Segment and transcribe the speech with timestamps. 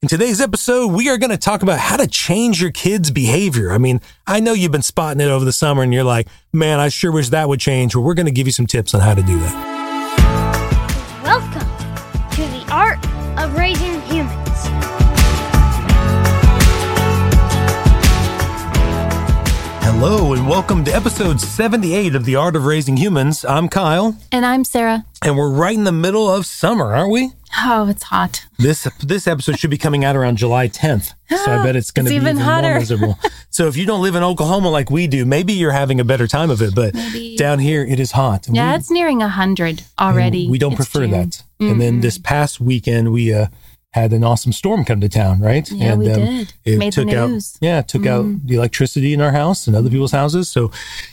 [0.00, 3.72] In today's episode, we are going to talk about how to change your kids' behavior.
[3.72, 6.78] I mean, I know you've been spotting it over the summer and you're like, man,
[6.78, 7.96] I sure wish that would change.
[7.96, 11.20] Well, we're going to give you some tips on how to do that.
[11.24, 13.04] Welcome to the art
[13.40, 13.87] of raising
[20.00, 23.44] Hello, and welcome to episode 78 of The Art of Raising Humans.
[23.44, 25.04] I'm Kyle, And I'm Sara.
[25.22, 27.32] and we're right in the middle of summer, aren't we?
[27.58, 28.46] Oh, it's hot.
[28.58, 32.06] This this episode should be coming out around July 10th, so I bet it's going
[32.06, 33.18] to be even even more miserable.
[33.50, 36.28] so if you don't live in Oklahoma like we do, maybe you're having a better
[36.28, 36.74] time of it.
[36.74, 37.36] But Maybe.
[37.36, 38.46] down here, it is hot.
[38.48, 40.48] Yeah, we- it's nearing 100 already.
[40.48, 41.10] we don't It's prefer June.
[41.10, 41.42] that.
[41.60, 43.46] And then this past weekend, we uh,
[43.92, 45.70] had an awesome storm come to town, right?
[45.70, 46.52] Yeah, and we did.
[46.64, 49.74] It Made the took out, yeah, it took out the electricity in our house and
[49.74, 50.48] other people's houses.
[50.48, 50.70] So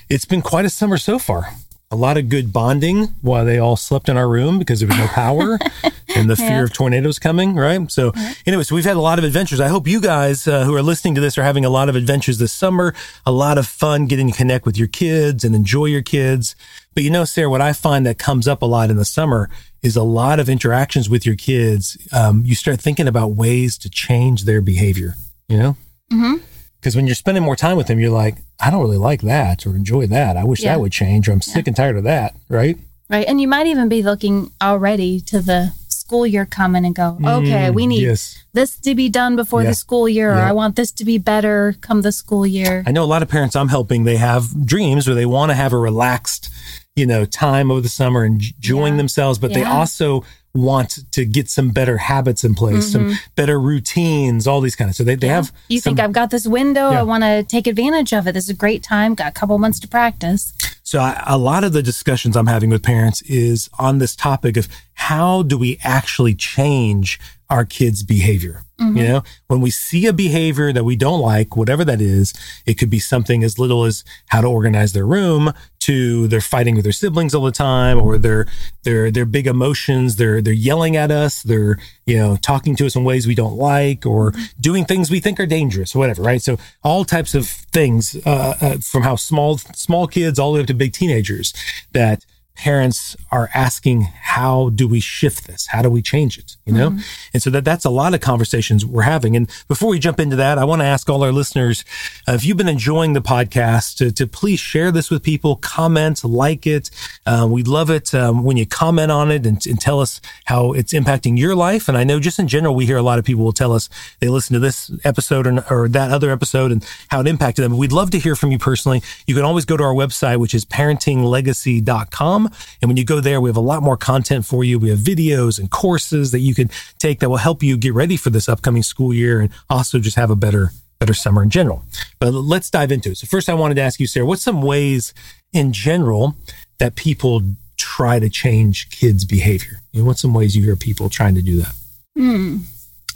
[0.09, 1.53] it's been quite a summer so far.
[1.91, 4.98] A lot of good bonding while they all slept in our room because there was
[4.98, 5.59] no power
[6.15, 7.89] and the fear of tornadoes coming, right?
[7.91, 8.11] So,
[8.45, 9.59] anyways, we've had a lot of adventures.
[9.62, 11.95] I hope you guys uh, who are listening to this are having a lot of
[11.95, 12.93] adventures this summer,
[13.26, 16.55] a lot of fun getting to connect with your kids and enjoy your kids.
[16.96, 19.49] But you know, Sara, what I find that comes up a lot in the summer
[19.85, 21.97] is a lot of interactions with your kids.
[22.11, 25.13] Um, you start thinking about ways to change their behavior,
[25.47, 25.77] you know?
[26.11, 26.41] Mhm.
[26.79, 29.65] Because when you're spending more time with them, you're like, I don't really like that
[29.65, 30.37] or enjoy that.
[30.37, 30.73] I wish Yeah.
[30.73, 32.77] that would change, or I'm sick and tired of that, right?
[33.09, 33.25] Right.
[33.27, 37.69] And you might even be looking already to the school year coming and go, okay,
[37.71, 38.35] we need Mm, Yes.
[38.53, 39.69] this to be done before Yeah.
[39.69, 40.49] the school year, or Yeah.
[40.49, 42.83] I want this to be better come the school year.
[42.87, 45.55] I know a lot of parents I'm helping, they have dreams where they want to
[45.55, 46.49] have a relaxed,
[46.96, 48.98] you know, time over the summer and enjoying Yeah.
[48.98, 54.48] themselves, but they also want to get some better habits in place, some better routines,
[54.48, 54.96] all these kind of.
[54.96, 55.55] So they, they have Mm-hmm.
[55.74, 57.02] you some- think I've got this window, Yeah.
[57.02, 58.32] I want to take advantage of it.
[58.32, 60.54] This is a great time, got a couple months to practice.
[60.84, 64.56] So I, a lot of the discussions I'm having with parents is on this topic
[64.56, 67.19] of how do we actually change
[67.50, 68.63] our kids' behavior?
[68.79, 68.97] Mm-hmm.
[68.97, 72.34] You know, when we see a behavior that we don't like, whatever that is,
[72.66, 76.75] it could be something as little as how to organize their room to they're fighting
[76.75, 78.47] with their siblings all the time or they're
[78.84, 82.96] they're they're big emotions, they're they're yelling at us, they're, you know, talking to us
[82.97, 86.42] in ways we don't like or doing things we think are dangerous, or whatever, right?
[86.42, 90.62] So all types of things uh, uh, from how small small kids all the way
[90.62, 91.53] up to big teenagers
[91.94, 92.25] that
[92.56, 95.66] parents are asking how do we shift this?
[95.68, 96.57] How do we change it?
[96.66, 97.00] You know?
[97.34, 99.38] And so that that's a lot of conversations we're having.
[99.38, 101.85] And before we jump into that i want to ask all our listeners
[102.28, 106.22] uh, if you've been enjoying the podcast to, to please share this with people comment
[106.25, 106.90] like it.
[107.25, 110.74] Uh, we love it um, when you comment on it and, and tell us how
[110.74, 111.88] it's impacting your life.
[111.88, 113.90] And i know just in general we hear a lot of people will tell us
[114.19, 117.78] they listen to this episode or, or that other episode and how it impacted them.
[117.78, 119.01] We'd love to hear from you personally.
[119.28, 122.50] You can always go to our website which is parentinglegacy.com
[122.81, 125.00] and when you go there we have a lot more content for you we have
[125.00, 126.69] videos and courses that you can
[127.00, 130.16] take that will help you get ready for this upcoming school year and also just
[130.18, 131.84] have a better better summer in general
[132.19, 134.62] but let's dive into it so first i wanted to ask you sara what's some
[134.62, 135.13] ways
[135.53, 136.36] in general
[136.80, 137.41] that people
[137.78, 141.42] try to change kids behavior you know, what's some ways you hear people trying to
[141.42, 141.74] do that
[142.18, 142.57] Hmm.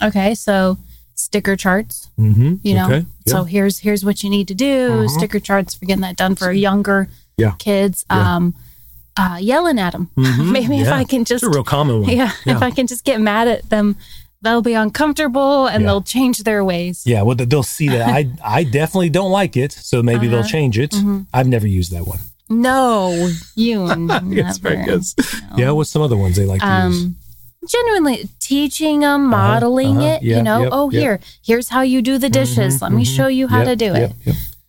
[0.02, 0.76] Okay, so
[1.14, 2.08] sticker charts.
[2.18, 5.10] mm-hmm you know okay so here's here's what you need to do Mhm.
[5.10, 7.52] sticker charts for getting that done for younger Yeah.
[7.58, 8.36] kids Yeah.
[8.36, 8.54] um
[9.20, 10.52] uh yelling at them Mhm.
[10.56, 13.04] maybe if i can it's just a real common one yeah, if i can just
[13.04, 13.96] get mad at them
[14.42, 15.86] they'll be uncomfortable and Yeah.
[15.88, 18.20] they'll change their ways Yeah, well, they'll see that I
[18.58, 20.56] I definitely don't like it, so maybe they'll Uh-huh.
[20.58, 20.92] change it.
[20.92, 21.26] Mhm.
[21.36, 22.20] I've never used that one.
[22.48, 23.76] no you
[24.40, 25.02] Yes, very good.
[25.60, 26.96] Yeah, what's some other ones they like to use?
[27.04, 27.16] um
[27.74, 30.12] genuinely teaching them modeling uh-huh.
[30.16, 31.00] it Yeah, you know yep, oh yep.
[31.02, 33.16] here here's how you do the dishes Mhm, let me mhm.
[33.16, 34.10] show you how Yep, to do it.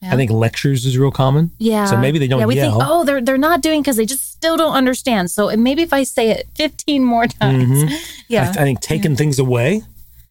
[0.01, 0.13] Yeah.
[0.13, 1.51] I think lectures is real common.
[1.59, 1.85] Yeah.
[1.85, 2.79] So maybe they don't Yeah, we yell.
[2.79, 5.29] think, oh, they're they're not doing because they just still don't understand.
[5.29, 7.83] So maybe if I say it 15 more times.
[7.83, 7.91] Mhm.
[7.91, 8.49] I, Yeah.
[8.49, 9.83] I think taking things away.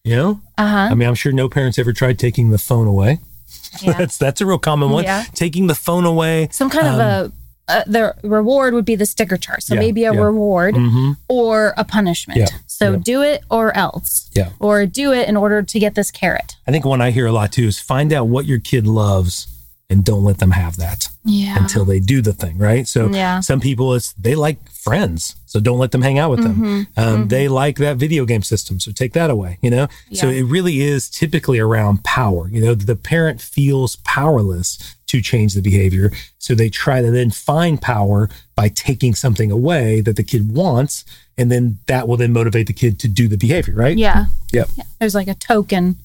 [0.03, 0.89] You know, Uh huh.
[0.91, 3.19] I mean, I'm sure no parents ever tried taking the phone away.
[3.83, 3.93] Yeah.
[3.93, 5.05] that's that's a real common one.
[5.05, 5.25] Yeah.
[5.35, 6.49] Taking the phone away.
[6.51, 7.33] Some kind of a,
[7.69, 9.63] uh, the reward would be the sticker chart.
[9.63, 10.21] So Um, Yeah, maybe a yeah.
[10.21, 12.41] reward hmm or a punishment.
[12.41, 12.99] Yeah, So yeah.
[13.05, 14.29] do it or else.
[14.35, 14.49] Yeah.
[14.59, 16.57] Or do it in order to get this carrot.
[16.67, 19.47] I think one I hear a lot too is find out what your kid loves
[19.91, 21.59] and don't let them have that Yeah.
[21.61, 22.87] until they do the thing, right?
[22.89, 23.41] So Yeah.
[23.41, 26.55] some people it's they like friends, so don't let them hang out with them.
[26.57, 26.83] Mm-hmm.
[27.01, 29.59] Um, They like that video game system, so take that away.
[29.61, 32.49] You know, so it really is typically around power.
[32.49, 34.79] You know, the parent feels powerless
[35.09, 40.01] to change the behavior, so they try to then find power by taking something away
[40.03, 41.05] that the kid wants,
[41.37, 43.99] and then that will then motivate the kid to do the behavior, right?
[43.99, 44.27] Yeah.
[44.53, 44.69] Yep.
[44.77, 44.85] yeah.
[45.01, 45.97] There's like a token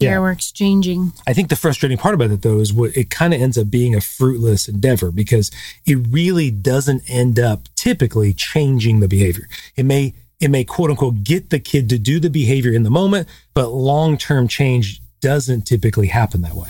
[0.00, 0.18] Yeah.
[0.20, 1.12] we're exchanging.
[1.26, 3.70] I think the frustrating part about it though is what it kind of ends up
[3.70, 5.50] being a fruitless endeavor because
[5.86, 9.48] it really doesn't end up typically changing the behavior.
[9.76, 12.90] It may it may quote unquote get the kid to do the behavior in the
[12.90, 16.68] moment, but long term change doesn't typically happen that way.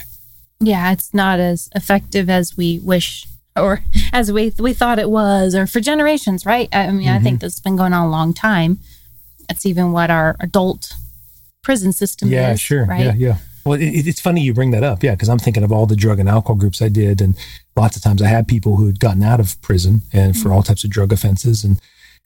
[0.60, 3.82] Yeah, it's not as effective as we wish or
[4.12, 6.68] as we we thought it was or for generations, right?
[6.72, 7.46] I mean, I think mm-hmm.
[7.46, 8.78] this has been going on a long time.
[9.50, 10.94] It's even what our adult
[11.68, 12.86] prison system Yeah, is, sure.
[12.86, 13.04] right?
[13.04, 13.36] Yeah, yeah.
[13.66, 15.02] Well, it, it's funny you bring that up.
[15.02, 17.20] Yeah, because I'm thinking of all the drug and alcohol groups I did.
[17.20, 17.36] And
[17.76, 20.52] lots of times I had people who had gotten out of prison and for mm-hmm.
[20.52, 21.64] all types of drug offenses.
[21.64, 21.78] And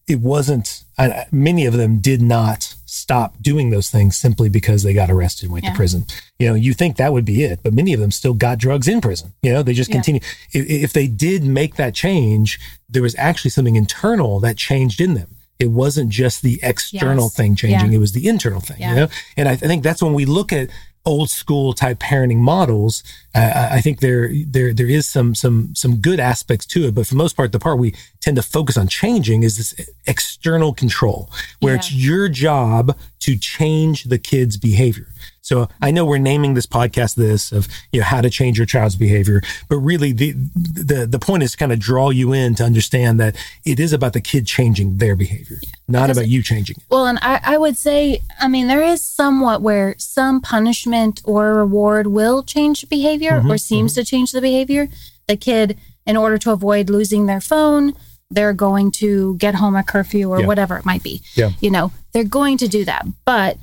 [0.06, 4.94] it wasn't, I- many of them did not stop doing those things simply because they
[4.94, 5.72] got arrested and went Yeah.
[5.72, 6.04] to prison.
[6.38, 8.86] You know, you think that would be it, but many of them still got drugs
[8.86, 9.32] in prison.
[9.42, 9.96] You know, they just Yeah.
[9.96, 10.20] continue.
[10.52, 15.14] If, if they did make that change, there was actually something internal that changed in
[15.14, 15.34] them.
[15.58, 17.34] It wasn't just the external Yes.
[17.34, 17.96] thing changing, Yeah.
[17.96, 18.90] it was the internal thing, Yeah.
[18.90, 19.08] you know?
[19.36, 20.70] And I, I think that's when we look at
[21.04, 23.02] old school type parenting models.
[23.34, 27.06] Uh, I- think there there there is some some some good aspects to it, but
[27.08, 29.74] for the most part, the part we tend to focus on changing is this
[30.06, 31.28] external control,
[31.60, 31.78] where Yeah.
[31.80, 35.08] it's your job to change the kid's behavior.
[35.44, 38.66] So I know we're naming this podcast this of you know how to change your
[38.66, 42.54] child's behavior, but really the the the point is to kind of draw you in
[42.54, 43.34] to understand that
[43.64, 45.58] it is about the kid changing their behavior,
[45.88, 46.84] not Because about you changing it.
[46.88, 51.54] Well, and I, I would say, I mean, there is somewhat where some punishment or
[51.54, 54.88] reward will change behavior Mm-hmm, or seems to change the behavior.
[55.26, 57.94] The kid, in order to avoid losing their phone,
[58.30, 60.46] they're going to get home at curfew or Yeah.
[60.46, 61.20] whatever it might be.
[61.34, 61.50] Yeah.
[61.60, 63.06] You know, they're going to do that.
[63.24, 63.58] But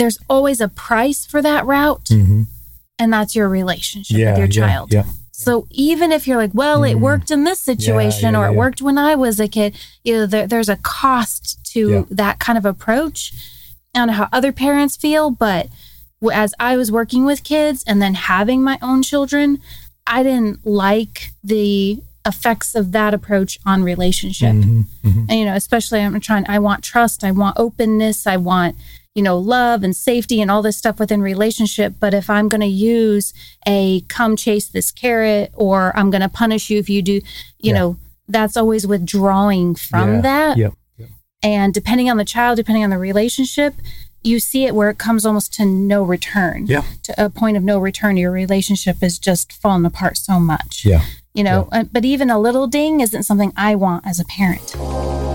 [0.00, 2.46] there's always a price for that route, Mhm.
[2.98, 4.92] and that's your relationship Yeah, with your child.
[4.92, 5.04] yeah.
[5.32, 7.00] So even if you're like, well, it Mhm.
[7.00, 8.56] worked in this situation yeah, or it yeah.
[8.58, 9.74] worked when I was a kid,
[10.04, 12.02] you know, there, there's a cost to Yeah.
[12.10, 13.32] that kind of approach.
[13.94, 15.68] I don't know how other parents feel, but
[16.32, 19.58] as I was working with kids and then having my own children,
[20.06, 24.52] I didn't like the effects of that approach on relationship.
[24.54, 25.26] Mhm, mhm.
[25.30, 28.76] And, you know, especially I'm trying, I want trust, I want openness, I want,
[29.14, 31.94] you know, love and safety and all this stuff within relationship.
[31.98, 33.34] But if I'm going to use
[33.66, 37.22] a come chase this carrot or I'm going to punish you if you do, you
[37.58, 37.72] Yeah.
[37.74, 37.96] know,
[38.28, 40.56] that's always withdrawing from Yeah, that.
[40.58, 40.74] Yep.
[40.98, 41.08] yep.
[41.42, 43.74] And depending on the child, depending on the relationship,
[44.22, 46.66] you see it where it comes almost to no return.
[46.68, 46.82] Yeah.
[47.04, 50.84] To a point of no return, your relationship is just falling apart so much.
[50.84, 51.02] Yeah.
[51.34, 55.29] You know, uh, but even a little ding isn't something I want as a parent.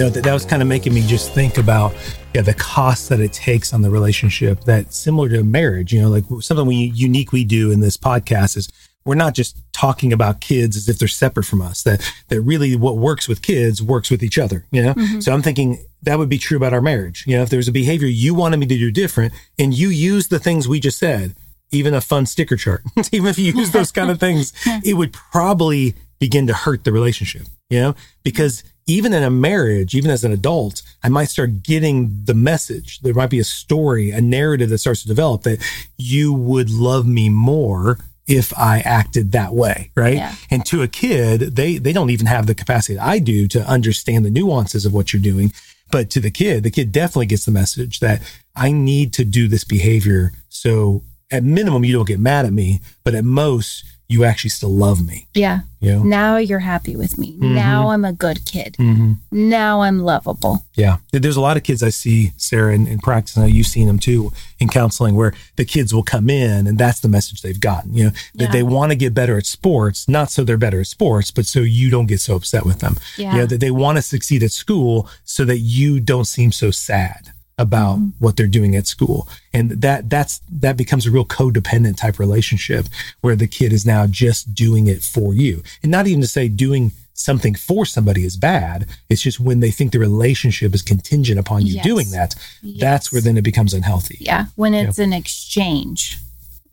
[0.00, 1.94] Know, that, that was kind of making me just think about
[2.34, 6.08] yeah the cost that it takes on the relationship that similar to marriage you know
[6.08, 8.68] like something we unique we do in this podcast is
[9.04, 12.76] we're not just talking about kids as if they're separate from us that that really
[12.76, 14.94] what works with kids works with each other you know?
[14.94, 15.20] Mm-hmm.
[15.20, 17.72] So i'm thinking that would be true about our marriage you know if there's a
[17.72, 21.34] behavior you wanted me to do different and you use the things we just said
[21.72, 22.82] even a fun sticker chart
[23.12, 24.52] even if you use those kind of things
[24.84, 27.94] it would probably begin to hurt the relationship you know?
[28.22, 32.98] Because even in a marriage, even as an adult, I might start getting the message.
[33.00, 35.64] There might be a story, a narrative that starts to develop that
[35.96, 40.16] you would love me more if I acted that way, right?
[40.16, 40.34] Yeah.
[40.50, 43.60] And to a kid, they they don't even have the capacity that I do to
[43.62, 45.52] understand the nuances of what you're doing.
[45.92, 48.20] But to the kid, the kid definitely gets the message that
[48.56, 50.32] I need to do this behavior.
[50.48, 54.70] So at minimum, you don't get mad at me, but at most, you actually still
[54.74, 55.28] love me.
[55.34, 55.60] Yeah.
[55.78, 56.02] You know?
[56.02, 57.36] Now you're happy with me.
[57.38, 58.74] Now I'm a good kid.
[58.78, 59.12] Mm-hmm.
[59.30, 60.64] Now I'm lovable.
[60.74, 60.96] Yeah.
[61.12, 63.38] There's a lot of kids I see, Sara, in, in practice.
[63.38, 66.76] I know you've seen them too in counseling where the kids will come in and
[66.76, 68.50] that's the message they've gotten, you know, that Yeah.
[68.52, 71.60] they want to get better at sports, not so they're better at sports, but so
[71.60, 72.96] you don't get so upset with them.
[73.16, 73.32] Yeah.
[73.34, 76.70] You know, that they want to succeed at school so that you don't seem so
[76.72, 78.24] sad about Mm-hmm.
[78.24, 79.28] what they're doing at school.
[79.52, 82.86] And that, that's, that becomes a real codependent type relationship
[83.20, 85.62] where the kid is now just doing it for you.
[85.82, 88.86] And not even to say doing something for somebody is bad.
[89.10, 91.84] It's just when they think the relationship is contingent upon you Yes.
[91.84, 92.34] doing that,
[92.78, 94.16] that's where then it becomes unhealthy.
[94.20, 94.46] Yeah.
[94.56, 96.18] When it's an exchange.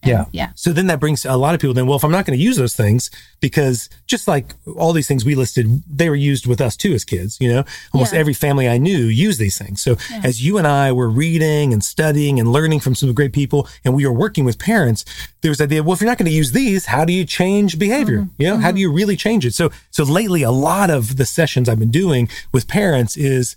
[0.04, 0.25] And- Yeah.
[0.32, 0.50] Yeah.
[0.56, 2.44] So then that brings a lot of people then, well, if I'm not going to
[2.44, 6.62] use those things, because just like all these things we listed, they were used with
[6.62, 7.63] us too as kids, you know,
[7.94, 8.20] almost Yeah.
[8.20, 9.82] every family I knew used these things.
[9.82, 13.68] So as you and I were reading and studying and learning from some great people
[13.84, 15.04] and we were working with parents,
[15.42, 17.25] there was the idea, well, if you're not going to use these, how do you
[17.25, 18.20] change behavior?
[18.20, 18.42] Mm-hmm.
[18.42, 18.82] You know, how do mm-hmm.
[18.82, 19.54] you really change it?
[19.54, 23.56] So, so lately, a lot of the sessions I've been doing with parents is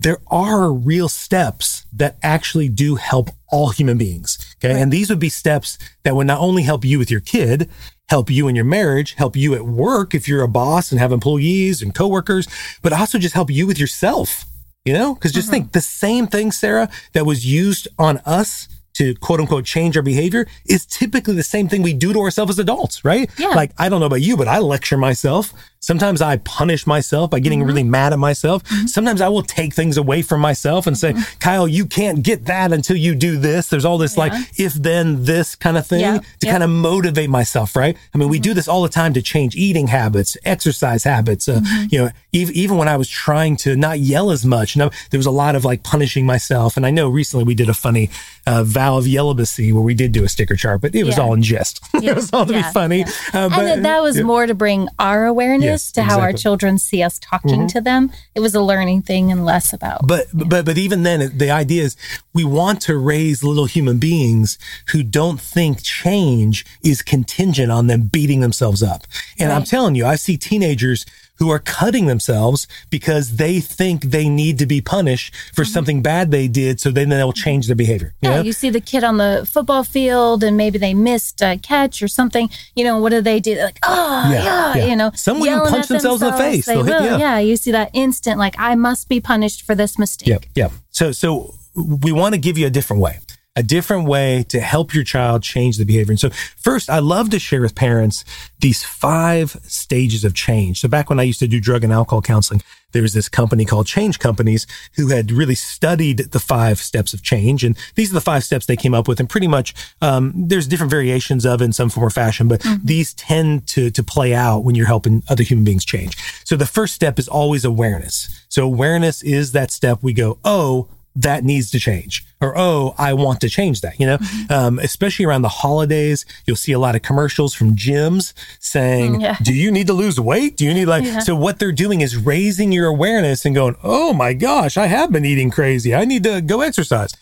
[0.00, 4.38] there are real steps that actually do help all human beings.
[4.62, 4.80] Okay.
[4.80, 7.68] And these would be steps that would not only help you with your kid,
[8.08, 11.12] help you in your marriage, help you at work if you're a boss and have
[11.12, 12.46] employees and coworkers,
[12.82, 14.44] but also just help you with yourself.
[14.84, 15.52] You know, because just mm-hmm.
[15.52, 20.02] think the same thing, Sara, that was used on us to quote unquote change our
[20.02, 23.30] behavior is typically the same thing we do to ourselves as adults, right?
[23.38, 23.48] Yeah.
[23.48, 25.52] Like, I don't know about you, but I lecture myself.
[25.82, 27.42] Sometimes I punish myself by Mm-hmm.
[27.42, 28.62] getting really mad at myself.
[28.86, 31.38] Sometimes I will take things away from myself and say, Mm-hmm.
[31.40, 33.66] Kyle, you can't get that until you do this.
[33.68, 36.18] There's all this like if then this kind of thing Yeah.
[36.18, 36.52] to Yeah.
[36.52, 37.96] kind of motivate myself, right?
[38.14, 41.48] I mean, we do this all the time to change eating habits, exercise habits.
[41.48, 41.60] Uh,
[41.90, 45.18] You know, even, even when I was trying to not yell as much, no, there
[45.18, 46.76] was a lot of like punishing myself.
[46.76, 48.08] And I know recently we did a funny
[48.46, 51.24] uh, vow of yellibacy where we did do a sticker chart, but it was Yeah.
[51.24, 51.80] all in jest.
[51.94, 52.62] it was all to Yeah.
[52.68, 53.04] be funny.
[53.34, 54.22] Uh, and that, was yeah.
[54.22, 56.32] more to bring our awareness Yes, to how our exactly.
[56.32, 56.42] Mm-hmm.
[56.42, 58.10] children see us talking to them.
[58.34, 60.06] It was a learning thing and less about.
[60.06, 61.96] But but but even then, the idea is
[62.32, 68.02] we want to raise little human beings who don't think change is contingent on them
[68.02, 69.06] beating themselves up.
[69.38, 71.04] And I'm telling you, I see teenagers
[71.42, 75.72] who are cutting themselves because they think they need to be punished for mm-hmm.
[75.72, 78.14] something bad they did, so then they'll change their behavior.
[78.22, 78.42] You yeah, know?
[78.42, 82.06] you see the kid on the football field and maybe they missed a catch or
[82.06, 82.48] something.
[82.76, 83.56] You know, what do they do?
[83.56, 84.86] Like, oh, Yeah, yeah, yeah.
[84.86, 85.10] you know.
[85.16, 86.66] Some will even punch at themselves in the face.
[86.66, 87.16] They They'll hit- yeah.
[87.18, 90.28] yeah, you see that instant, like, I must be punished for this mistake.
[90.28, 90.44] Yep.
[90.54, 90.72] Yep.
[90.90, 93.18] So, so we want to give you a different way,
[93.54, 96.12] a different way to help your child change the behavior.
[96.12, 98.24] And so first, I love to share with parents
[98.60, 100.80] these five stages of change.
[100.80, 103.64] So back when I used to do drug and alcohol counseling, there was this company
[103.64, 104.66] called Change Companies
[104.96, 107.64] who had really studied the five steps of change.
[107.64, 109.20] And these are the five steps they came up with.
[109.20, 113.12] And pretty much, um, there's different variations of in some form or fashion, but these
[113.14, 116.16] tend to, to play out when you're helping other human beings change.
[116.44, 118.44] So the first step is always awareness.
[118.48, 122.24] So awareness is that step we go, oh, that needs to change.
[122.40, 124.18] Or oh i want to change that you know?
[124.50, 129.36] Um, especially around the holidays you'll see a lot of commercials from gyms saying Yeah.
[129.42, 130.56] do you need to lose weight?
[130.56, 134.12] Do you need like so what they're doing is raising your awareness and going oh
[134.12, 135.94] my gosh i have been eating crazy.
[135.94, 137.14] I need to go exercise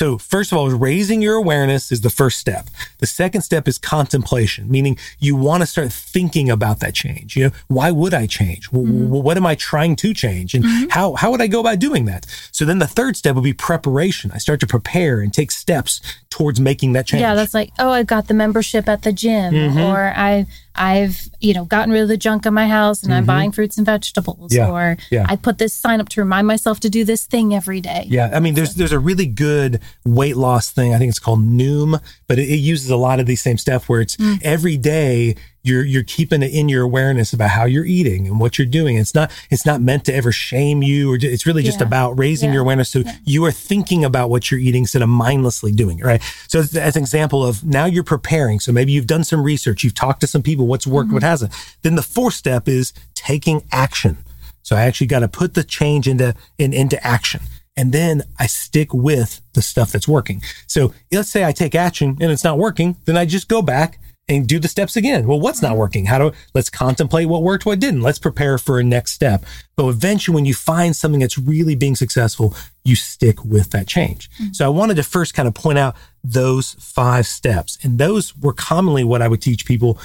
[0.00, 2.64] so first of all, raising your awareness is the first step.
[2.98, 7.34] The second step is contemplation, meaning you want to start thinking about that change.
[7.36, 8.62] You know, why would I change?
[8.70, 10.54] W- What am I trying to change?
[10.54, 12.26] And how, how would I go about doing that?
[12.52, 14.30] So then the third step would be preparation.
[14.34, 16.00] I start to prepare and take steps
[16.30, 17.22] towards making that change.
[17.22, 19.78] Yeah, that's like, oh, I got the membership at the gym, Mm-hmm.
[19.80, 23.24] or I, I've, you know, gotten rid of the junk in my house and I'm
[23.24, 24.56] buying fruits and vegetables, Mm-hmm.
[24.56, 25.24] Yeah, or yeah.
[25.26, 28.04] I put this sign up to remind myself to do this thing every day.
[28.06, 30.94] Yeah, I mean, there's there's a really good weight loss thing.
[30.94, 33.88] I think it's called Noom, but it, it uses a lot of these same stuff
[33.88, 34.34] where it's hmm.
[34.42, 38.56] every day you're you're keeping it in your awareness about how you're eating and what
[38.56, 38.96] you're doing.
[38.96, 41.86] It's not it's not meant to ever shame you, or it's really just Yeah.
[41.86, 42.54] about raising Yeah.
[42.54, 46.04] your awareness so you are thinking about what you're eating instead of mindlessly doing it.
[46.04, 46.22] Right.
[46.46, 48.60] So as, as an example of now you're preparing.
[48.60, 51.28] So maybe you've done some research, you've talked to some people, what's worked, what mm-hmm.
[51.28, 51.52] hasn't.
[51.82, 54.18] Then the fourth step is taking action.
[54.62, 57.40] So I actually got to put the change into in, into action.
[57.76, 60.42] And then I stick with the stuff that's working.
[60.66, 63.98] So let's say I take action and it's not working, then I just go back
[64.28, 65.26] and do the steps again.
[65.26, 66.06] Well, what's not working?
[66.06, 68.02] How do let's contemplate what worked, what didn't.
[68.02, 69.44] Let's prepare for a next step.
[69.76, 74.30] But eventually when you find something that's really being successful, you stick with that change.
[74.30, 74.52] Mm-hmm.
[74.52, 77.78] So I wanted to first kind of point out those five steps.
[77.82, 80.00] And those were commonly what I would teach people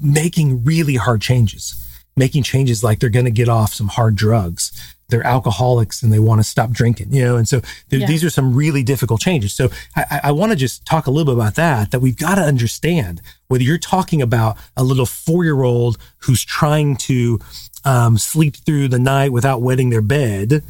[0.00, 1.80] making really hard changes
[2.16, 4.72] making changes like they're going to get off some hard drugs.
[5.08, 7.36] They're alcoholics and they want to stop drinking, you know?
[7.36, 8.06] And so th- Yeah.
[8.06, 9.52] these are some really difficult changes.
[9.52, 12.36] So I, I- want to just talk a little bit about that, that we've got
[12.36, 17.38] to understand whether you're talking about a little four year old who's trying to
[17.84, 20.62] um, sleep through the night without wetting their bed,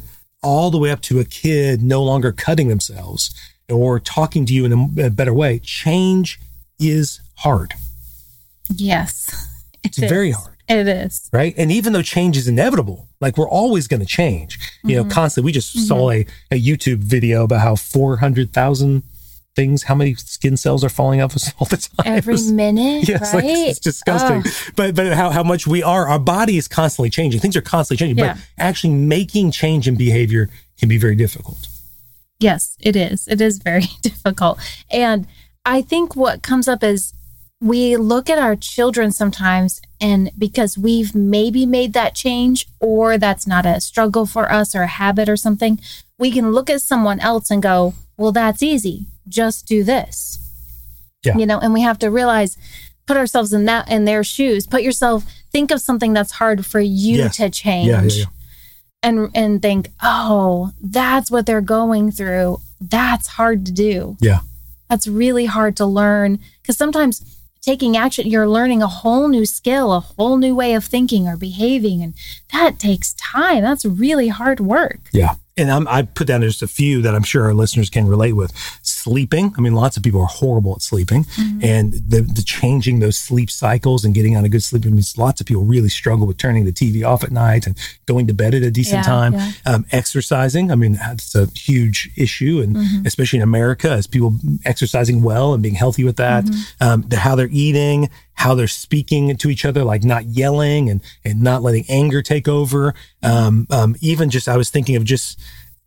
[0.43, 3.33] all the way up to a kid no longer cutting themselves
[3.69, 5.59] or talking to you in a, a better way.
[5.59, 6.39] Change
[6.77, 7.73] is hard.
[8.75, 9.47] Yes.
[9.83, 10.54] It's very hard.
[10.67, 11.29] It is.
[11.31, 11.53] right?
[11.57, 15.07] And even though change is inevitable, like we're always going to change, you Mm-hmm.
[15.09, 15.47] know, constantly.
[15.49, 19.03] We just saw a, a YouTube video about how 400,000
[19.55, 22.05] things, how many skin cells are falling off us all the time.
[22.17, 23.33] Every It's- minute, it's, right?
[23.35, 24.43] like, it's disgusting.
[24.75, 27.39] But but how, how much we are, our body is constantly changing.
[27.39, 28.23] Things are constantly changing.
[28.23, 28.33] Yeah.
[28.33, 31.67] But actually making change in behavior can be very difficult.
[32.39, 33.27] Yes, it is.
[33.29, 34.59] It is very difficult.
[34.91, 35.25] And
[35.65, 37.13] I think what comes up is
[37.61, 43.47] we look at our children sometimes, and because we've maybe made that change, or that's
[43.47, 45.79] not a struggle for us or a habit or something,
[46.19, 49.05] we can look at someone else and go, well, that's easy.
[49.27, 50.39] Just do this.
[51.23, 51.37] Yeah.
[51.37, 52.57] You know, and we have to realize,
[53.07, 54.67] put ourselves in that in their shoes.
[54.67, 57.37] Put yourself, think of something that's hard for you Yes.
[57.37, 58.25] to change Yeah, yeah,
[59.01, 62.59] and and think, oh, that's what they're going through.
[62.79, 64.17] That's hard to do.
[64.19, 64.41] Yeah.
[64.89, 67.23] That's really hard to learn because sometimes
[67.65, 71.35] taking action, you're learning a whole new skill, a whole new way of thinking or
[71.35, 72.13] behaving, and
[72.53, 73.61] that takes time.
[73.61, 74.99] That's really hard work.
[75.11, 75.35] Yeah.
[75.57, 78.33] And I'm, I put down just a few that I'm sure our listeners can relate
[78.33, 78.51] with
[79.05, 79.53] sleeping.
[79.57, 81.25] I mean, lots of people are horrible at sleeping,
[81.61, 85.39] and the the changing those sleep cycles and getting on a good sleep means lots
[85.41, 88.53] of people really struggle with turning the TV off at night and going to bed
[88.53, 89.33] at a decent Yeah, time.
[89.33, 89.51] yeah.
[89.71, 93.05] Um, exercising, I mean, that's a huge issue, and Mm-hmm.
[93.05, 94.29] especially in America, as people
[94.65, 96.83] exercising well and being healthy with that, Mm-hmm.
[96.87, 100.99] um, the, how they're eating, how they're speaking to each other, like not yelling and
[101.27, 102.93] and not letting anger take over.
[103.23, 105.39] Um, um, even just, I was thinking of just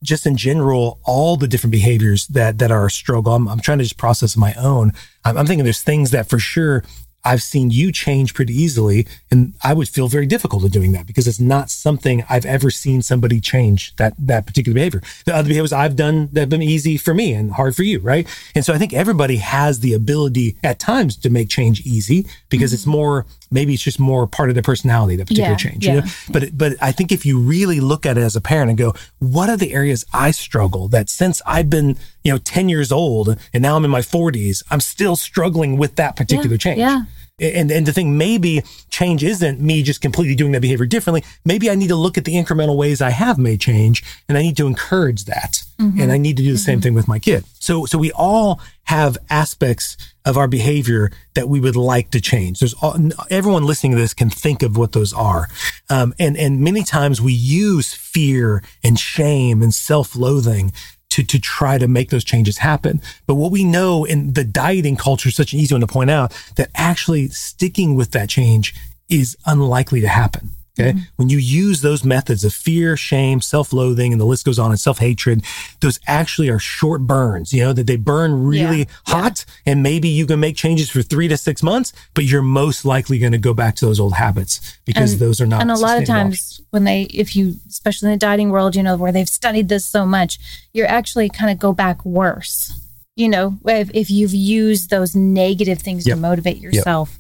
[0.03, 3.35] just in general, all the different behaviors that that are a struggle.
[3.35, 4.93] I'm, I'm trying to just process my own.
[5.25, 6.85] I'm, I'm thinking there's things that for sure
[7.25, 11.07] I've seen you change pretty easily, and I would feel very difficult in doing that
[11.07, 15.03] because it's not something I've ever seen somebody change that that particular behavior.
[15.25, 17.99] The other behaviors I've done that have been easy for me and hard for you,
[17.99, 18.27] right?
[18.55, 22.73] And so I think everybody has the ability at times to make change easy because
[22.73, 22.93] it's mm-hmm.
[22.93, 25.51] more maybe it's just more part of their personality that particular.
[25.51, 25.87] Yeah, change.
[25.87, 25.95] yeah.
[25.95, 26.07] You know?
[26.31, 28.95] But but I think if you really look at it as a parent and go,
[29.19, 33.39] what are the areas I struggle that since I've been you know 10 years old
[33.53, 36.79] and now I'm in my 40s, I'm still struggling with that particular Yeah, change.
[36.79, 37.03] yeah.
[37.41, 41.23] And and to think maybe change isn't me just completely doing that behavior differently.
[41.45, 44.43] Maybe I need to look at the incremental ways I have made change and I
[44.43, 45.63] need to encourage that.
[46.01, 47.45] And I need to do the same thing with my kid.
[47.61, 52.59] So so we all have aspects of our behavior that we would like to change.
[52.59, 52.97] There's all,
[53.31, 55.47] everyone listening to this can think of what those are.
[55.89, 60.73] Um, and and many times we use fear and shame and self-loathing
[61.19, 63.03] to, to try to make those changes happen.
[63.27, 66.11] But what we know in the dieting culture is such an easy one to point
[66.11, 68.73] out that actually sticking with that change
[69.09, 70.51] is unlikely to happen.
[70.79, 70.93] Okay.
[70.93, 71.01] Mm-hmm.
[71.17, 74.71] When you use those methods of fear, shame, self loathing, and the list goes on
[74.71, 75.43] and self hatred,
[75.81, 78.85] those actually are short burns, you know, that they burn really Yeah.
[79.07, 79.45] hot.
[79.67, 83.19] And maybe you can make changes for three to six months, but you're most likely
[83.19, 85.77] going to go back to those old habits because And- those are not and a
[85.77, 89.11] lot of times when they if you especially in the dieting world you know where
[89.13, 90.39] they've studied this so much
[90.73, 92.73] you're actually kind of go back worse
[93.17, 96.17] you know if, if you've used those negative things Yep.
[96.17, 97.19] to motivate yourself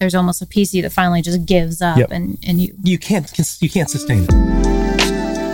[0.00, 2.10] there's almost a piece of you that finally just gives up Yep.
[2.12, 5.48] and and you You can't, you can't sustain it.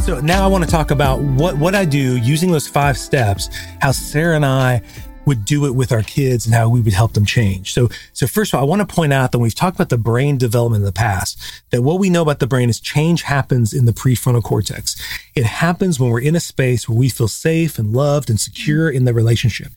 [0.00, 3.48] So now I want to talk about what, what I do using those five steps,
[3.80, 4.82] how Sara and I
[5.30, 7.72] would do it with our kids and how we would help them change.
[7.72, 9.96] So, so first of all, I want to point out that we've talked about the
[9.96, 11.38] brain development in the past,
[11.70, 15.00] that what we know about the brain is change happens in the prefrontal cortex.
[15.36, 18.90] It happens when we're in a space where we feel safe and loved and secure
[18.90, 19.68] in the relationship.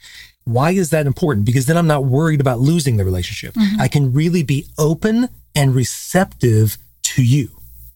[0.44, 1.46] Why is that important?
[1.46, 3.54] Because then I'm not worried about losing the relationship.
[3.54, 3.80] Mm-hmm.
[3.80, 7.52] I can really be open and receptive to you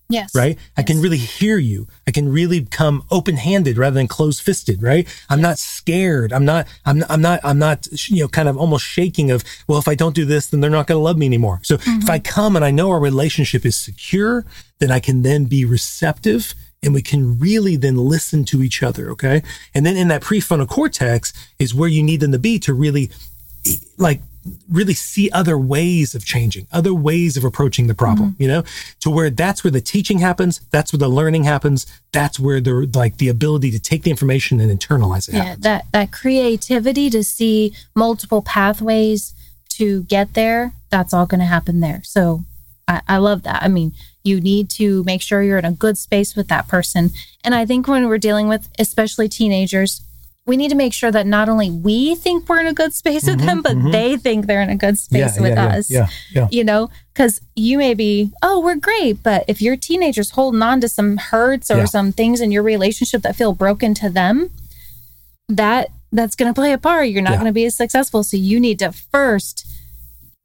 [0.10, 0.58] yes right?
[0.78, 1.88] I can really hear you.
[2.08, 5.08] I can really come open-handed rather than closed-fisted, right?
[5.30, 6.32] I'm not scared.
[6.32, 9.44] I'm not, I'm not, I'm not, I'm not, you know, kind of almost shaking of,
[9.68, 11.60] well, if I don't do this, then they're not going to love me anymore.
[11.64, 12.24] So if I mm-hmm.
[12.24, 14.46] come and I know our relationship is secure,
[14.80, 19.10] then I can then be receptive and we can really then listen to each other.
[19.12, 19.42] Okay.
[19.74, 23.10] And then in that prefrontal cortex is where you need them to be to really
[23.98, 24.22] like
[24.70, 28.42] really see other ways of changing, other ways of approaching the problem, mm-hmm.
[28.42, 28.64] you know,
[29.00, 30.62] to where that's where the teaching happens.
[30.72, 31.86] That's where the learning happens.
[32.12, 35.64] That's where the like the ability to take the information and internalize it yeah happens.
[35.64, 39.34] that that creativity to see multiple pathways
[39.70, 42.44] to get there that's all going to happen there so
[42.88, 45.98] I, I love that i mean you need to make sure you're in a good
[45.98, 47.12] space with that person
[47.44, 50.02] and i think when we're dealing with especially teenagers
[50.48, 53.28] we need to make sure that not only we think we're in a good space
[53.28, 55.92] with them but they think they're in a good space Mm-hmm, Yeah, with yeah, us.
[55.92, 56.48] yeah, yeah.
[56.52, 60.82] you know because you may be oh we're great but if your teenager's holding on
[60.82, 64.50] to some hurts or some things in your relationship that feel broken to them
[65.50, 67.10] that that's going to play a part.
[67.10, 68.24] You're not going to be as successful.
[68.24, 69.68] So you need to first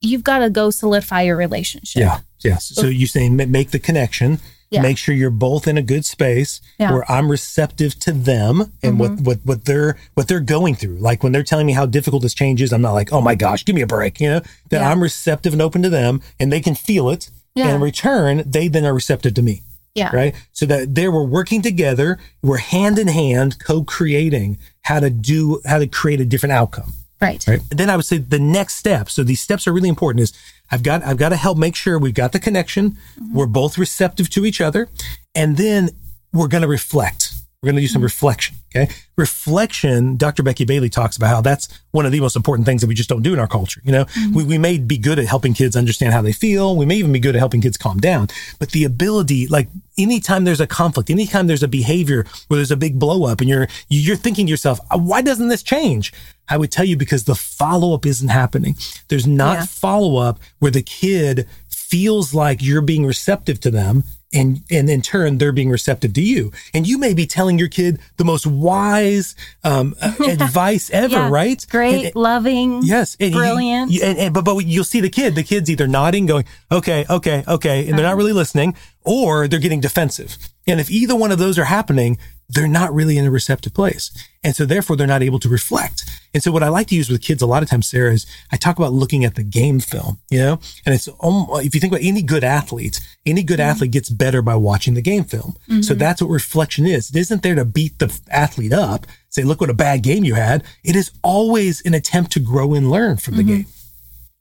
[0.01, 2.01] you've got to go solidify your relationship.
[2.01, 2.19] Yeah.
[2.43, 2.67] Yes.
[2.75, 4.41] So you saying make the connection,
[4.73, 4.83] Yeah.
[4.83, 6.87] make sure you're both in a good space Yeah.
[6.87, 6.95] Mm-hmm.
[6.95, 10.97] where I'm receptive to them and what, what, what they're, what they're going through.
[10.97, 13.35] Like when they're telling me how difficult this change is, I'm not like, oh my
[13.35, 14.21] gosh, give me a break.
[14.21, 14.91] You know, that Yeah.
[14.91, 17.31] I'm receptive and open to them and they can feel it.
[17.55, 19.61] And in return, they then are receptive to me.
[19.95, 20.35] yeah Right.
[20.53, 22.19] So that there we're working together.
[22.43, 26.95] We're hand in hand co-creating how to do, how to create a different outcome.
[27.23, 27.61] Right Right.
[27.71, 29.09] Then I would say the next step.
[29.09, 30.23] So these steps are really important.
[30.23, 30.33] Is
[30.71, 32.91] I've got I've got to help make sure we've got the connection.
[32.91, 33.35] Mm-hmm.
[33.35, 34.89] We're both receptive to each other,
[35.35, 35.91] and then
[36.33, 37.32] we're going to reflect.
[37.63, 38.57] We're going to do some reflection.
[38.75, 38.93] Okay.
[39.17, 40.17] Reflection.
[40.17, 40.43] Dr.
[40.43, 43.09] Becky Bailey talks about how that's one of the most important things that we just
[43.09, 43.81] don't do in our culture.
[43.85, 46.75] You know, we, we may be good at helping kids understand how they feel.
[46.77, 48.27] We may even be good at helping kids calm down,
[48.59, 52.77] but the ability, like anytime there's a conflict, anytime there's a behavior where there's a
[52.77, 56.13] big blow up and you're, you're thinking to yourself, "Uh, why doesn't this change?
[56.49, 58.77] I would tell you because the follow up isn't happening.
[59.07, 59.67] There's not Yeah.
[59.67, 65.03] follow up where the kid feels like you're being receptive to them and and in
[65.03, 68.47] turn they're being receptive to you and you may be telling your kid the most
[68.47, 69.95] wise um,
[70.29, 71.29] advice ever Yeah.
[71.29, 72.83] right Great, And- loving.
[72.83, 73.91] Yes, and you- Brilliant.
[73.91, 75.35] you- and, and- but but you'll see the kid.
[75.35, 79.59] The kid's either nodding, going, "Okay, okay, okay," and they're not really listening, or they're
[79.61, 80.37] getting defensive.
[80.67, 82.19] And if either one of those are happening,
[82.53, 84.11] they're not really in a receptive place,
[84.43, 86.05] and so therefore they're not able to reflect.
[86.35, 88.27] And so what I like to use with kids a lot of times, Sara, is
[88.51, 90.19] I talk about looking at the game film.
[90.31, 93.71] You know, and it's if you think about any good athlete, any good mm-hmm.
[93.71, 95.57] athlete gets better by watching the game film.
[95.69, 95.99] So mm-hmm.
[95.99, 97.11] that's what reflection is.
[97.11, 100.35] It isn't there to beat the athlete up, say, "Look what a bad game you
[100.35, 103.57] had." It is always an attempt to grow and learn from the mm-hmm.
[103.57, 103.67] game.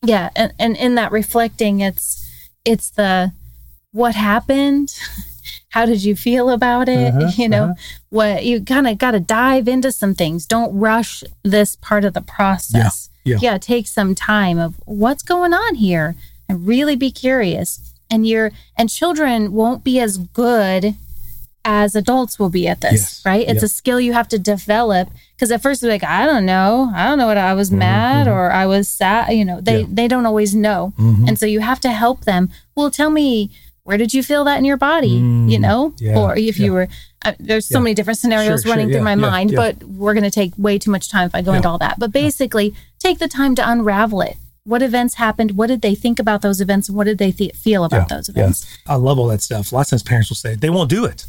[0.04, 2.28] yeah and, and in that reflecting it's
[2.66, 3.32] it's the
[3.92, 4.98] what happened
[5.70, 7.14] how did you feel about it?
[7.14, 7.76] Uh-huh, you know
[8.10, 10.46] what you kind of got to dive into some things.
[10.46, 13.10] Don't rush this part of the process.
[13.24, 13.58] Yeah, yeah.
[13.58, 16.16] take some time of what's going on here
[16.50, 17.94] and really be curious.
[18.10, 20.96] And you're and children won't be as good
[21.64, 23.48] as adults will be at this Yes, right?
[23.48, 23.66] It's yeah.
[23.66, 25.10] a skill you have to develop.
[25.36, 26.92] Because at first they're like i don't know.
[26.96, 29.30] I don't know what i was mad or i was sad.
[29.32, 29.96] You know they Mm-hmm, Yeah.
[29.96, 30.94] they don't always know.
[31.00, 31.28] Mhm.
[31.28, 32.50] and so you have to help them.
[32.76, 33.52] Well tell me
[33.84, 35.10] where did you feel that in your body
[35.54, 36.88] you know Mm, yeah, or if you were
[37.26, 37.84] uh, there's so Yeah.
[37.84, 39.58] many different scenarios Sure, sure, running through yeah, my mind yeah.
[39.58, 41.58] but we're going to take way too much time if i go Yeah.
[41.58, 45.68] into all that but basically take the time to unravel it what events happened what
[45.68, 48.66] did they think about those events and what did they th- feel about those events
[48.88, 49.72] I love all that stuff.
[49.72, 51.26] Lots of times parents will say they won't do it.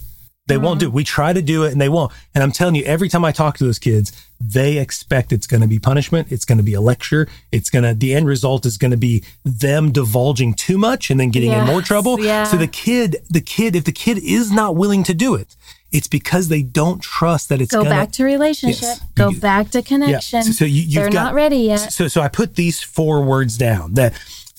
[0.52, 0.92] They won't do it.
[0.92, 2.12] We try to do it and they won't.
[2.34, 5.60] And I'm telling you, every time I talk to those kids, they expect it's going
[5.60, 6.30] to be punishment.
[6.30, 7.28] It's going to be a lecture.
[7.52, 11.18] It's going to, the end result is going to be them divulging too much and
[11.20, 12.18] then getting in more trouble.
[12.20, 12.44] yeah.
[12.44, 15.54] So the kid, the kid, if the kid is not willing to do it,
[15.92, 19.00] it's because they don't trust that it's go gonna, back to relationship Yes.
[19.14, 22.08] go You- back to connection so- so you- you've they're got- not ready yet so
[22.08, 23.92] so I put these four words down.
[23.92, 24.14] That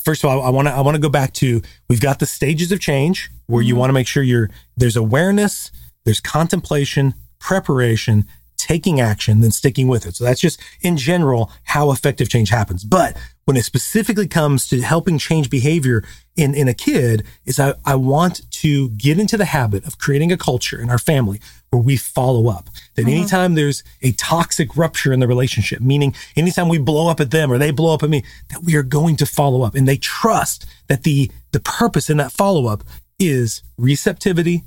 [0.06, 2.28] first of all, I want to I want to go back to we've got the
[2.28, 3.68] stages of change where Mm-hmm.
[3.68, 5.72] you want to make sure you're there's awareness,
[6.06, 8.26] there's contemplation, preparation,
[8.58, 10.16] taking action, then sticking with it.
[10.16, 12.86] So that's just in general how effective change happens.
[12.86, 16.04] But when it specifically comes to helping change behavior
[16.38, 20.32] in, in a kid is I, I want to get into the habit of creating
[20.32, 22.70] a culture in our family where we follow up.
[22.96, 23.10] That mm-hmm.
[23.10, 27.52] anytime there's a toxic rupture in the relationship, meaning anytime we blow up at them
[27.52, 29.98] or they blow up at me, that we are going to follow up and they
[29.98, 32.84] trust that the, the purpose in that follow up
[33.20, 34.64] is receptivity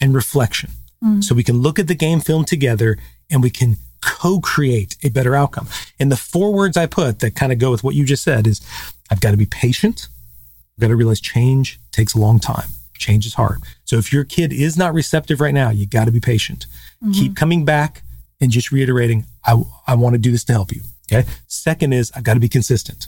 [0.00, 0.70] and reflection.
[1.02, 1.22] Mm.
[1.22, 2.98] So we can look at the game film together
[3.30, 5.68] and we can co-create a better outcome.
[5.98, 8.46] And the four words I put that kind of go with what you just said
[8.46, 8.60] is
[9.10, 10.08] I've got to be patient.
[10.76, 12.68] I've got to realize change takes a long time.
[12.94, 13.60] Change is hard.
[13.84, 16.66] So if your kid is not receptive right now, you got to be patient.
[17.02, 17.12] Mm-hmm.
[17.12, 18.02] Keep coming back
[18.40, 20.82] and just reiterating, I, I want to do this to help you.
[21.10, 21.28] Okay.
[21.46, 23.06] Second is I've got to be consistent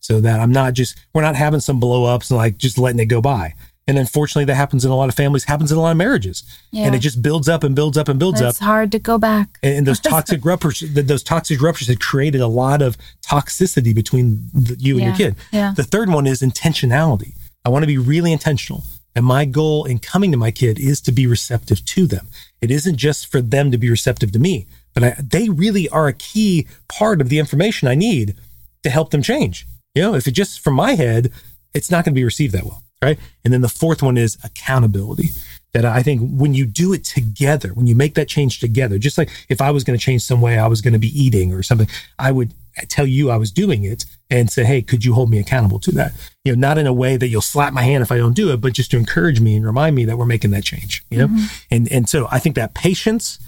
[0.00, 3.00] so that I'm not just, we're not having some blow ups and like just letting
[3.00, 3.54] it go by.
[3.88, 6.42] And unfortunately, that happens in a lot of families, happens in a lot of marriages.
[6.72, 6.86] Yeah.
[6.86, 8.50] And it just builds up and builds up and builds up.
[8.50, 9.58] it's hard to go back.
[9.62, 13.94] And, and those toxic ruptures th- those toxic ruptures had created a lot of toxicity
[13.94, 15.36] between the, you and your kid.
[15.52, 15.72] Yeah.
[15.76, 17.34] the third one is intentionality.
[17.64, 18.84] I want to be really intentional.
[19.14, 22.26] And my goal in coming to my kid is to be receptive to them.
[22.60, 26.08] It isn't just for them to be receptive to me but I, they really are
[26.08, 28.34] a key part of the information i need
[28.82, 29.66] to help them change.
[29.94, 31.30] You know if it just from my head
[31.74, 34.38] it's not going to be received that well right and then the fourth one is
[34.44, 35.30] accountability
[35.76, 39.18] that I think when you do it together, when you make that change together, just
[39.18, 41.52] like if I was going to change some way I was going to be eating
[41.52, 41.86] or something,
[42.18, 42.54] I would
[42.88, 45.92] tell you I was doing it and say, Hey, could you hold me accountable to
[45.92, 46.12] that?
[46.44, 48.54] You know, not in a way that you'll slap my hand if I don't do
[48.54, 51.18] it, but just to encourage me and remind me that we're making that change, you
[51.18, 51.28] know?
[51.28, 51.46] Mm-hmm.
[51.70, 53.38] And, and so I think that patience,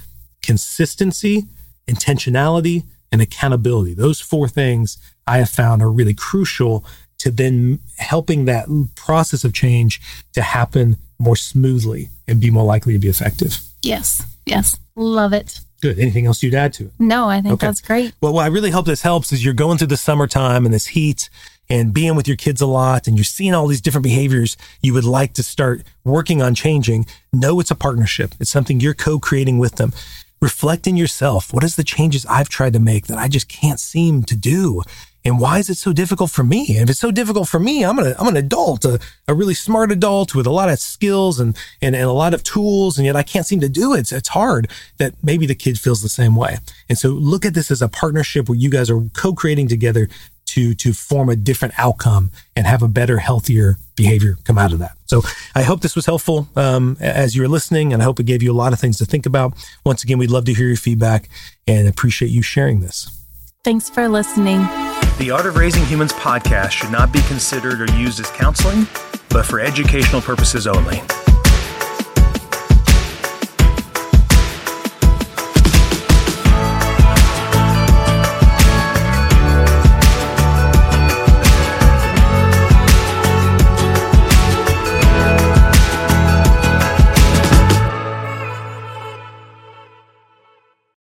[0.43, 1.45] consistency,
[1.87, 6.85] intentionality, and accountability, those four things I have found are really crucial
[7.19, 10.01] to then helping that process of change
[10.33, 13.59] to happen more smoothly and be more likely to be effective.
[13.83, 16.01] yes yes love it Good.
[16.01, 16.93] Anything else you'd add to it?
[16.99, 17.67] no i think Okay.
[17.67, 20.65] that's great Well, what I really hope this helps is you're going through the summertime
[20.65, 21.29] and this heat
[21.71, 24.95] and being with your kids a lot and you're seeing all these different behaviors you
[24.95, 27.05] would like to start working on changing.
[27.33, 28.35] Know it's a partnership.
[28.41, 29.93] It's something you're co-creating with them.
[30.41, 31.53] Reflect in yourself.
[31.53, 34.83] What is the changes I've tried to make that I just can't seem to do?
[35.25, 36.77] And why is it so difficult for me?
[36.77, 39.53] And if it's so difficult for me, I'm an, I'm an adult, a, a really
[39.53, 42.97] smart adult with a lot of skills and, and, and a lot of tools.
[42.97, 44.01] And yet I can't seem to do it.
[44.01, 46.59] It's, it's hard that maybe the kid feels the same way.
[46.89, 50.09] And so look at this as a partnership where you guys are co-creating together
[50.49, 54.79] to, to form a different outcome and have a better, healthier behavior come out of
[54.79, 54.93] that.
[55.07, 55.23] So
[55.55, 58.43] I hope this was helpful um, as you were listening, and I hope it gave
[58.43, 59.55] you a lot of things to think about.
[59.85, 61.29] Once again, we'd love to hear your feedback
[61.67, 63.11] and appreciate you sharing this.
[63.65, 64.61] thanks for listening
[65.19, 68.87] The Art of Raising Humans podcast should not be considered or used as counseling.
[69.31, 71.03] but for educational purposes only.